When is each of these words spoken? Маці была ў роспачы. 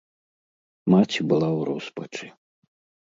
Маці 0.93 1.19
была 1.33 1.49
ў 1.57 1.59
роспачы. 1.71 2.27